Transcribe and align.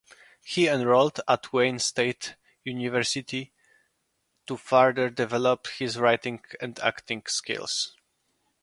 He 0.43 0.67
enrolled 0.67 1.19
at 1.27 1.53
Wayne 1.53 1.77
State 1.77 2.35
University 2.63 3.53
to 4.47 4.57
further 4.57 5.11
develop 5.11 5.67
his 5.67 5.99
writing 5.99 6.43
and 6.59 6.79
acting 6.79 7.21
skills. 7.27 7.95